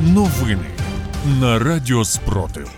Новини 0.00 0.66
на 1.40 1.58
Радіо 1.58 2.04
Спротив. 2.04 2.70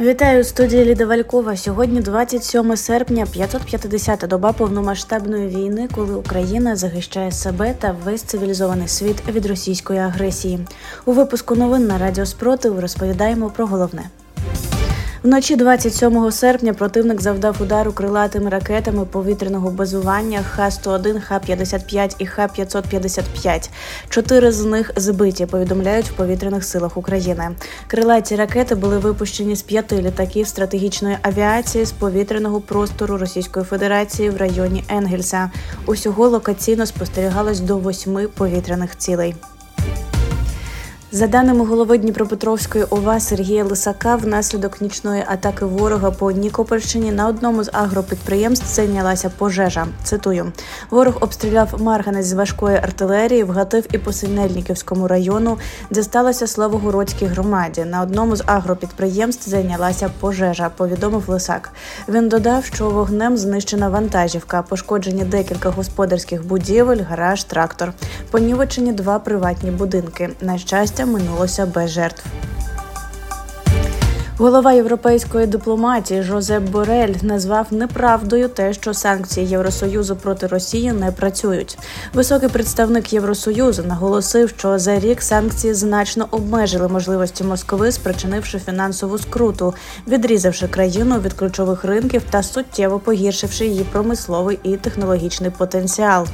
Вітаю 0.00 0.44
студії 0.44 0.84
Ліда 0.84 1.06
Валькова. 1.06 1.56
Сьогодні 1.56 2.00
27 2.00 2.76
серпня, 2.76 3.24
550-та 3.24 4.26
доба 4.26 4.52
повномасштабної 4.52 5.48
війни, 5.48 5.88
коли 5.94 6.14
Україна 6.14 6.76
захищає 6.76 7.32
себе 7.32 7.74
та 7.78 7.96
весь 8.04 8.22
цивілізований 8.22 8.88
світ 8.88 9.16
від 9.28 9.46
російської 9.46 9.98
агресії. 9.98 10.58
У 11.04 11.12
випуску 11.12 11.54
новин 11.54 11.86
на 11.86 11.98
Радіо 11.98 12.26
Спротив 12.26 12.80
розповідаємо 12.80 13.50
про 13.50 13.66
головне. 13.66 14.02
Вночі 15.26 15.56
27 15.56 16.30
серпня 16.30 16.74
противник 16.74 17.20
завдав 17.20 17.56
удару 17.62 17.92
крилатими 17.92 18.50
ракетами 18.50 19.04
повітряного 19.04 19.70
базування 19.70 20.42
Х-101, 20.42 21.20
Х-55 21.20 22.14
і 22.18 22.26
Х-555. 22.26 23.70
Чотири 24.08 24.52
з 24.52 24.64
них 24.64 24.92
збиті. 24.96 25.46
Повідомляють 25.46 26.06
в 26.06 26.12
повітряних 26.12 26.64
силах 26.64 26.96
України. 26.96 27.50
Крилаті 27.86 28.36
ракети 28.36 28.74
були 28.74 28.98
випущені 28.98 29.56
з 29.56 29.62
п'яти 29.62 30.02
літаків 30.02 30.48
стратегічної 30.48 31.18
авіації 31.22 31.84
з 31.84 31.92
повітряного 31.92 32.60
простору 32.60 33.18
Російської 33.18 33.66
Федерації 33.66 34.30
в 34.30 34.36
районі 34.36 34.84
Енгельса. 34.88 35.50
Усього 35.86 36.28
локаційно 36.28 36.86
спостерігалось 36.86 37.60
до 37.60 37.78
восьми 37.78 38.28
повітряних 38.28 38.98
цілей. 38.98 39.34
За 41.16 41.26
даними 41.26 41.64
голови 41.64 41.98
Дніпропетровської 41.98 42.84
ОВА 42.84 43.20
Сергія 43.20 43.64
Лисака, 43.64 44.16
внаслідок 44.16 44.80
нічної 44.80 45.24
атаки 45.26 45.64
ворога 45.64 46.10
по 46.10 46.32
Нікопольщині 46.32 47.12
на 47.12 47.28
одному 47.28 47.64
з 47.64 47.70
агропідприємств 47.72 48.66
зайнялася 48.74 49.30
пожежа. 49.38 49.86
Цитую: 50.04 50.52
ворог 50.90 51.18
обстріляв 51.20 51.82
Марганець 51.82 52.26
з 52.26 52.32
важкої 52.32 52.76
артилерії, 52.76 53.44
вгатив 53.44 53.84
і 53.92 53.98
по 53.98 54.12
Синельниківському 54.12 55.08
району, 55.08 55.58
де 55.90 56.02
сталося 56.02 56.46
Славогородській 56.46 57.26
громаді. 57.26 57.84
На 57.84 58.02
одному 58.02 58.36
з 58.36 58.42
агропідприємств 58.46 59.50
зайнялася 59.50 60.10
пожежа. 60.20 60.70
Повідомив 60.76 61.24
Лисак. 61.28 61.70
Він 62.08 62.28
додав, 62.28 62.64
що 62.64 62.90
вогнем 62.90 63.36
знищена 63.36 63.88
вантажівка, 63.88 64.62
пошкоджені 64.62 65.24
декілька 65.24 65.70
господарських 65.70 66.46
будівель, 66.46 67.00
гараж, 67.08 67.44
трактор. 67.44 67.92
Понівечені 68.30 68.92
два 68.92 69.18
приватні 69.18 69.70
будинки. 69.70 70.30
На 70.40 70.58
щастя 70.58 71.05
минулося 71.06 71.66
без 71.66 71.90
жертв. 71.90 72.24
Голова 74.38 74.72
європейської 74.72 75.46
дипломатії 75.46 76.22
Жозеп 76.22 76.62
Борель 76.62 77.14
назвав 77.22 77.66
неправдою 77.70 78.48
те, 78.48 78.72
що 78.72 78.94
санкції 78.94 79.46
Євросоюзу 79.46 80.16
проти 80.16 80.46
Росії 80.46 80.92
не 80.92 81.12
працюють. 81.12 81.78
Високий 82.14 82.48
представник 82.48 83.12
Євросоюзу 83.12 83.82
наголосив, 83.82 84.48
що 84.48 84.78
за 84.78 84.98
рік 84.98 85.22
санкції 85.22 85.74
значно 85.74 86.28
обмежили 86.30 86.88
можливості 86.88 87.44
Москви, 87.44 87.92
спричинивши 87.92 88.58
фінансову 88.58 89.18
скруту, 89.18 89.74
відрізавши 90.08 90.68
країну 90.68 91.20
від 91.20 91.32
ключових 91.32 91.84
ринків 91.84 92.22
та 92.30 92.42
суттєво 92.42 92.98
погіршивши 92.98 93.66
її 93.66 93.84
промисловий 93.92 94.58
і 94.62 94.76
технологічний 94.76 95.50
потенціал. 95.50 96.26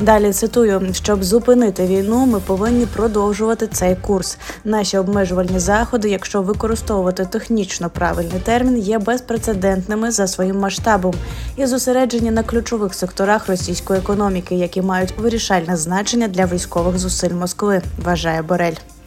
Далі 0.00 0.32
цитую: 0.32 0.88
щоб 0.92 1.24
зупинити 1.24 1.86
війну, 1.86 2.26
ми 2.26 2.40
повинні 2.40 2.86
продовжувати 2.86 3.66
цей 3.66 3.96
курс. 3.96 4.38
Наші 4.64 4.98
обмежувальні 4.98 5.58
заходи, 5.58 6.10
якщо 6.10 6.42
використовувати 6.42 7.24
технічно 7.24 7.90
правильний 7.90 8.40
термін 8.44 8.78
є 8.78 8.98
безпрецедентними 8.98 10.10
за 10.10 10.26
своїм 10.26 10.58
масштабом 10.58 11.14
і 11.56 11.66
зосереджені 11.66 12.30
на 12.30 12.42
ключових 12.42 12.94
секторах 12.94 13.48
російської 13.48 13.98
економіки, 13.98 14.54
які 14.54 14.82
мають 14.82 15.14
вирішальне 15.18 15.76
значення 15.76 16.28
для 16.28 16.46
військових 16.46 16.98
зусиль 16.98 17.34
Москви. 17.34 17.82
Вважає 18.04 18.42
Борель. 18.42 18.97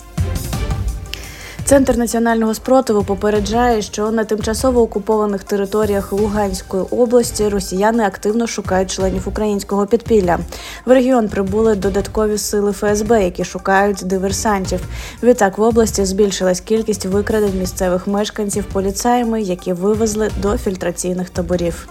Центр 1.72 1.98
національного 1.98 2.54
спротиву 2.54 3.04
попереджає, 3.04 3.82
що 3.82 4.12
на 4.12 4.24
тимчасово 4.24 4.82
окупованих 4.82 5.44
територіях 5.44 6.12
Луганської 6.12 6.84
області 6.84 7.50
росіяни 7.50 8.04
активно 8.04 8.48
шукають 8.48 8.92
членів 8.92 9.28
українського 9.28 9.88
підпілля. 9.88 10.40
В 10.86 10.92
регіон 10.92 11.30
прибули 11.30 11.76
додаткові 11.76 12.38
сили 12.38 12.72
ФСБ, 12.72 13.24
які 13.24 13.44
шукають 13.44 14.04
диверсантів. 14.04 14.82
Відтак 15.24 15.58
в 15.58 15.62
області 15.62 16.06
збільшилась 16.06 16.60
кількість 16.60 17.06
викрадень 17.06 17.60
місцевих 17.60 18.08
мешканців 18.08 18.64
поліцаями, 18.64 19.42
які 19.42 19.74
вивезли 19.74 20.32
до 20.42 20.58
фільтраційних 20.58 21.30
таборів. 21.30 21.88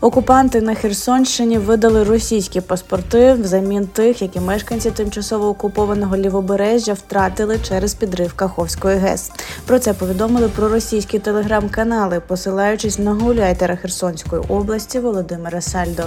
Окупанти 0.00 0.60
на 0.60 0.74
Херсонщині 0.74 1.58
видали 1.58 2.04
російські 2.04 2.60
паспорти 2.60 3.32
взамін 3.32 3.86
тих, 3.86 4.22
які 4.22 4.40
мешканці 4.40 4.90
тимчасово 4.90 5.48
окупованого 5.48 6.16
лівобережжя 6.16 6.92
втратили 6.92 7.58
через 7.68 7.94
підрив 7.94 8.32
Каховської 8.32 8.98
ГЕС. 8.98 9.30
Про 9.66 9.78
це 9.78 9.94
повідомили 9.94 10.48
про 10.48 10.68
російські 10.68 11.18
телеграм-канали, 11.18 12.20
посилаючись 12.26 12.98
на 12.98 13.14
гуляйтера 13.14 13.76
Херсонської 13.76 14.42
області 14.48 14.98
Володимира 14.98 15.60
Сальдо. 15.60 16.02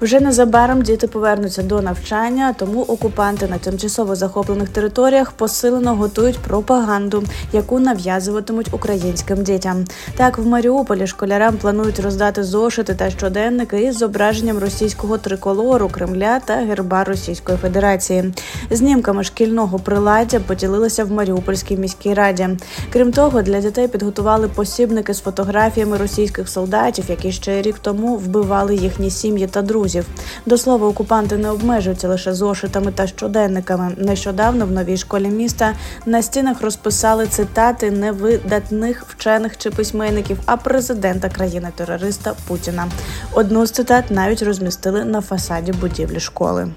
Вже 0.00 0.20
незабаром 0.20 0.82
діти 0.82 1.06
повернуться 1.08 1.62
до 1.62 1.82
навчання, 1.82 2.54
тому 2.58 2.82
окупанти 2.82 3.46
на 3.46 3.58
тимчасово 3.58 4.16
захоплених 4.16 4.68
територіях 4.68 5.32
посилено 5.32 5.94
готують 5.94 6.38
пропаганду, 6.38 7.24
яку 7.52 7.80
нав'язуватимуть 7.80 8.68
українським 8.72 9.42
дітям. 9.42 9.84
Так 10.16 10.38
в 10.38 10.46
Маріуполі 10.46 11.06
школярам 11.06 11.56
планують 11.56 12.00
роздати 12.00 12.44
зошити 12.44 12.94
та 12.94 13.10
щоденники 13.10 13.82
із 13.82 13.98
зображенням 13.98 14.58
російського 14.58 15.18
триколору 15.18 15.88
Кремля 15.88 16.40
та 16.44 16.54
герба 16.54 17.04
Російської 17.04 17.58
Федерації. 17.58 18.34
Знімками 18.70 19.24
шкільного 19.24 19.78
приладдя 19.78 20.40
поділилися 20.40 21.04
в 21.04 21.12
Маріупольській 21.12 21.76
міській 21.76 22.14
раді. 22.14 22.48
Крім 22.92 23.12
того, 23.12 23.42
для 23.42 23.60
дітей 23.60 23.88
підготували 23.88 24.48
посібники 24.48 25.14
з 25.14 25.20
фотографіями 25.20 25.96
російських 25.96 26.48
солдатів, 26.48 27.04
які 27.08 27.32
ще 27.32 27.62
рік 27.62 27.78
тому 27.78 28.16
вбивали 28.16 28.76
їхні 28.76 29.10
сім'ї 29.10 29.46
та 29.46 29.62
друзі 29.62 29.85
друзів. 29.86 30.06
До 30.46 30.58
слова, 30.58 30.88
окупанти 30.88 31.36
не 31.36 31.50
обмежуються 31.50 32.08
лише 32.08 32.34
зошитами 32.34 32.92
та 32.92 33.06
щоденниками. 33.06 33.92
Нещодавно 33.96 34.66
в 34.66 34.70
новій 34.70 34.96
школі 34.96 35.28
міста 35.28 35.74
на 36.06 36.22
стінах 36.22 36.62
розписали 36.62 37.26
цитати 37.26 37.90
невидатних 37.90 39.04
вчених 39.08 39.58
чи 39.58 39.70
письменників, 39.70 40.38
а 40.46 40.56
президента 40.56 41.28
країни-терориста 41.28 42.34
Путіна. 42.48 42.86
Одну 43.32 43.66
з 43.66 43.70
цитат 43.70 44.10
навіть 44.10 44.42
розмістили 44.42 45.04
на 45.04 45.20
фасаді 45.20 45.72
будівлі 45.72 46.20
школи. 46.20 46.68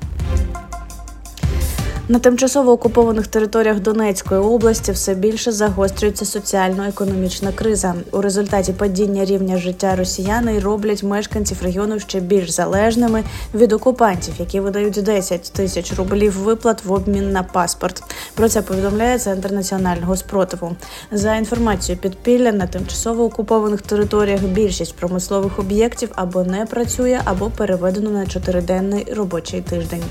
На 2.09 2.19
тимчасово 2.19 2.71
окупованих 2.71 3.27
територіях 3.27 3.79
Донецької 3.79 4.41
області 4.41 4.91
все 4.91 5.15
більше 5.15 5.51
загострюється 5.51 6.25
соціально-економічна 6.25 7.51
криза. 7.51 7.95
У 8.11 8.21
результаті 8.21 8.73
падіння 8.73 9.25
рівня 9.25 9.57
життя 9.57 9.95
росіяни 9.95 10.59
роблять 10.59 11.03
мешканців 11.03 11.57
регіону 11.63 11.99
ще 11.99 12.19
більш 12.19 12.49
залежними 12.49 13.23
від 13.53 13.73
окупантів, 13.73 14.33
які 14.39 14.59
видають 14.59 15.03
10 15.03 15.51
тисяч 15.53 15.93
рублів 15.93 16.37
виплат 16.37 16.85
в 16.85 16.91
обмін 16.91 17.31
на 17.31 17.43
паспорт. 17.43 18.03
Про 18.35 18.49
це 18.49 18.61
повідомляє 18.61 19.19
центр 19.19 19.51
національного 19.51 20.17
спротиву. 20.17 20.75
За 21.11 21.35
інформацією 21.35 22.01
підпілля 22.01 22.51
на 22.51 22.67
тимчасово 22.67 23.23
окупованих 23.23 23.81
територіях 23.81 24.41
більшість 24.43 24.95
промислових 24.95 25.59
об'єктів 25.59 26.09
або 26.15 26.43
не 26.43 26.65
працює, 26.65 27.21
або 27.25 27.49
переведено 27.49 28.09
на 28.09 28.25
чотириденний 28.25 29.07
робочий 29.13 29.61
тиждень. 29.61 30.03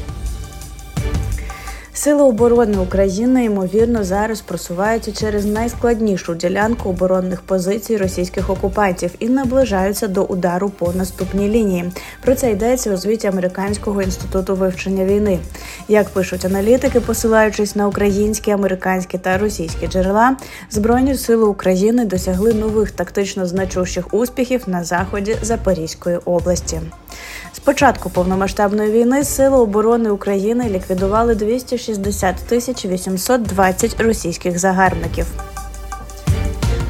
Сили 2.08 2.22
оборони 2.22 2.78
України 2.78 3.44
ймовірно 3.44 4.04
зараз 4.04 4.41
просуваються 4.41 5.12
через 5.12 5.44
найскладнішу 5.44 6.34
ділянку 6.34 6.88
оборонних 6.88 7.41
позицій 7.42 7.96
російських 7.96 8.50
окупантів 8.50 9.10
і 9.19 9.28
наближаються 9.28 10.08
до 10.08 10.22
удару 10.22 10.69
по 10.69 10.92
наступній 10.92 11.48
лінії. 11.48 11.92
Про 12.22 12.34
це 12.34 12.50
йдеться 12.50 12.94
у 12.94 12.96
звіті 12.96 13.26
Американського 13.26 14.02
інституту 14.02 14.54
вивчення 14.54 15.04
війни. 15.04 15.38
Як 15.88 16.08
пишуть 16.08 16.44
аналітики, 16.44 17.00
посилаючись 17.00 17.76
на 17.76 17.87
українські, 17.88 18.50
американські 18.50 19.19
та 19.19 19.38
російські 19.38 19.87
джерела, 19.87 20.37
збройні 20.70 21.14
сили 21.14 21.44
України 21.44 22.05
досягли 22.05 22.55
нових 22.55 22.90
тактично 22.90 23.46
значущих 23.46 24.14
успіхів 24.14 24.62
на 24.66 24.84
заході 24.84 25.37
Запорізької 25.43 26.16
області. 26.16 26.81
З 27.53 27.59
початку 27.59 28.11
повномасштабної 28.11 28.91
війни 28.91 29.25
Сили 29.25 29.59
оборони 29.59 30.11
України 30.11 30.69
ліквідували 30.69 31.35
260 31.35 32.37
тисяч 32.37 32.85
820 32.85 34.00
російських 34.00 34.59
загарбників. 34.59 35.26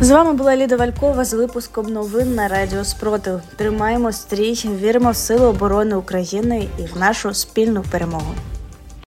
З 0.00 0.10
вами 0.10 0.32
була 0.32 0.56
Ліда 0.56 0.76
Валькова 0.76 1.24
з 1.24 1.34
випуском 1.34 1.86
новин 1.86 2.34
на 2.34 2.48
Радіо 2.48 2.84
Спротив. 2.84 3.40
Тримаємо 3.56 4.12
стрій, 4.12 4.54
віримо 4.80 5.10
в 5.10 5.16
сили 5.16 5.46
оборони 5.46 5.94
України 5.94 6.68
і 6.78 6.82
в 6.82 6.96
нашу 6.98 7.34
спільну 7.34 7.84
перемогу. 7.90 8.34